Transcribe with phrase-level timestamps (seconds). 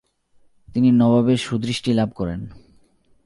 [0.67, 2.41] তিনি নবাবের সুদৃষ্টি লাভ করেন।